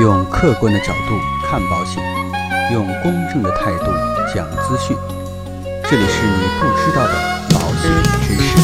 [0.00, 2.00] 用客观的角度看保险，
[2.72, 3.86] 用公正的态度
[4.32, 4.96] 讲资讯。
[5.90, 7.14] 这里是你不知道的
[7.50, 7.90] 保险
[8.22, 8.56] 知识。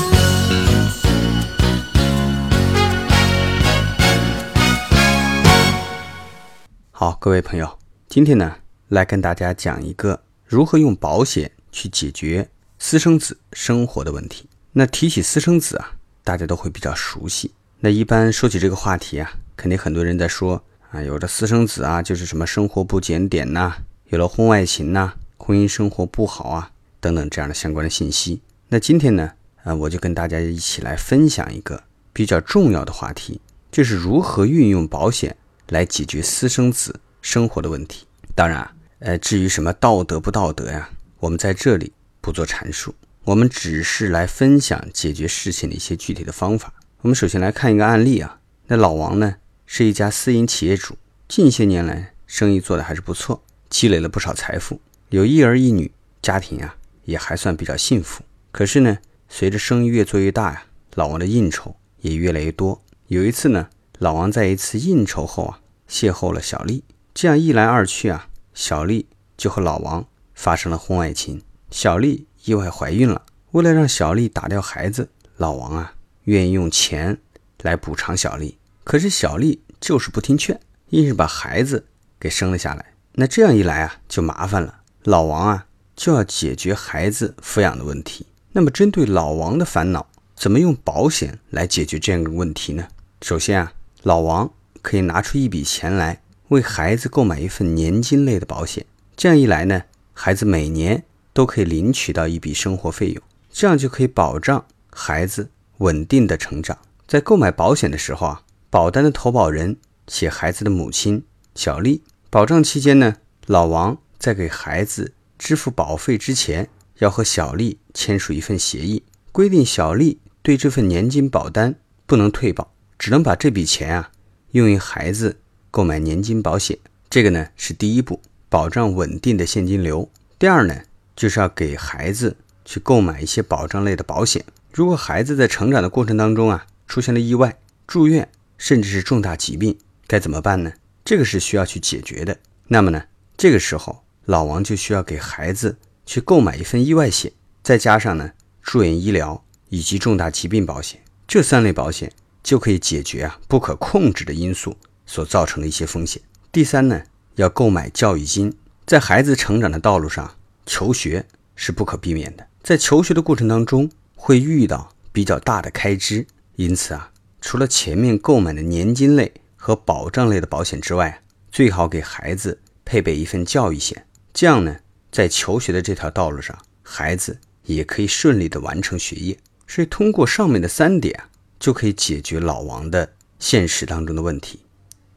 [6.93, 8.55] 好，各位朋友，今天呢，
[8.87, 12.49] 来跟大家讲一个如何用保险去解决
[12.79, 14.49] 私生子生活的问题。
[14.71, 17.51] 那提起私生子啊，大家都会比较熟悉。
[17.81, 20.63] 那一般说起这个话题啊，肯定很多人在说
[20.95, 23.79] 啊，有的私生子啊，就是什么生活不检点呐，
[24.11, 28.41] 有了婚外情呐，婚姻生活不好啊，等等这样的相关的信息。
[28.69, 29.33] 那今天呢，
[29.65, 33.41] 啊，我就跟大家一起来分享一个比较重要的话题，
[33.73, 35.37] 就是如何运用保险
[35.71, 38.07] 来解决私生子生活的问题。
[38.37, 40.89] 当然啊，呃，至于什么道德不道德呀，
[41.19, 46.73] 我们在这里不做阐述，我们只是来分享解决事情的一些具体的方法。
[47.01, 48.39] 我们首先来看一个案例啊，
[48.69, 49.35] 那老王呢
[49.67, 50.97] 是一家私营企业主，
[51.27, 55.91] 近些年来生意做得还是不错，积累了不少财富，有一儿一女，
[56.23, 58.23] 家庭啊也还算比较幸福。
[58.53, 62.83] 可是呢，随着生意越做越大呀，老王的应酬也越来越多。
[63.09, 73.23] 有一次呢，老王在一次应酬后啊，邂逅了小丽，这样一来二去啊，小丽就和老王发生了婚外情，小丽意外怀孕了。
[73.53, 75.95] 为了让小丽打掉孩子，老王啊。
[76.25, 77.19] 愿意用钱
[77.61, 81.87] 来补偿小丽，可是小丽就是不听劝，硬是把孩子
[82.21, 82.95] 给生了下来。
[83.15, 84.83] 那这样一来啊，就麻烦了。
[85.05, 88.27] 老王啊，就要解决孩子抚养的问题。
[88.53, 92.87] 那么，针对老王的烦恼，怎么用保险来解决这样一个问题呢？
[93.23, 98.85] 首先啊，老王可以拿出一笔钱来为孩子购买一份年金类的保险。
[99.17, 99.83] 这样一来呢，
[100.13, 105.51] 孩子每年都可以领取到一笔生活费用，这样就可以保障孩子。
[105.79, 108.43] 稳定的成长，在购买保险的时候啊，
[108.75, 109.77] 保单的投保人
[110.09, 111.23] 写孩子的母亲
[111.55, 112.03] 小丽。
[112.29, 124.11] 保障期间呢，老王在给孩子支付保费之前，要和小丽签署一份协议，规定小丽对这份年金保单不能退保，只能把这笔钱啊
[124.51, 125.37] 用于孩子
[125.71, 126.77] 购买年金保险。
[127.09, 130.11] 这个呢是第一步，保障稳定的现金流。
[130.37, 130.81] 第二呢，
[131.15, 134.45] 就是要给孩子去购买一些保障类的保险。
[134.73, 137.57] 如果孩子在成长的过程当中啊出现了意外、
[137.87, 138.29] 住院，
[138.59, 140.73] 甚至是重大疾病，该怎么办呢？
[141.05, 142.39] 这个是需要去解决的。
[142.69, 143.05] 那么呢，
[143.37, 145.77] 这个时候老王就需要给孩子
[146.07, 147.33] 去购买一份意外险，
[147.63, 148.33] 再加上呢
[148.63, 154.77] 住院医疗以及重大疾病保险，这三类保险就可以解决啊不可控制的因素
[155.07, 156.23] 所造成的一些风险。
[156.51, 157.03] 第三呢，
[157.35, 160.35] 要购买教育金，在孩子成长的道路上，
[160.65, 163.91] 求学是不可避免的，在求学的过程当中。
[164.17, 166.27] 会遇到比较大的开支，
[166.57, 167.11] 因此啊，
[167.45, 171.23] 除了前面购买的年金类和保障类的保险之外，
[171.53, 174.75] 最好给孩子配备一份教育险，这样呢，
[175.13, 179.39] 在求学的这条道路上，孩子也可以顺利的完成学业。
[179.67, 181.23] 所以通过上面的三点，
[181.61, 184.61] 就可以解决老王的现实当中的问题。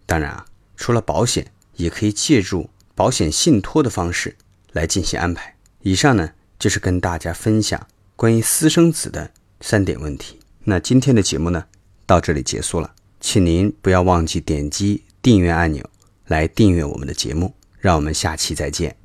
[0.05, 0.45] 当然啊，
[0.75, 4.35] 除了保险，也可以借助保险信托的方式
[4.73, 5.55] 来进行安排。
[5.79, 7.87] 以上呢，就是跟大家分享。
[8.17, 11.65] 关于私生子的三点问题，那今天的节目呢，
[12.07, 15.87] 到这里结束了，请您不要忘记点击订阅按钮
[16.25, 18.95] 来订阅我们的节目，让我们下期再见。